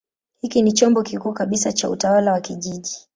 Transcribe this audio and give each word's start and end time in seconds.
Hiki 0.41 0.61
ni 0.61 0.71
chombo 0.73 1.03
kikuu 1.03 1.33
kabisa 1.33 1.71
cha 1.73 1.89
utawala 1.89 2.31
wa 2.31 2.41
kijiji. 2.41 3.07